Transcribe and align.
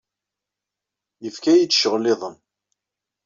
Yefka-yi-d 1.23 1.71
ccɣel-iḍen. 1.77 2.35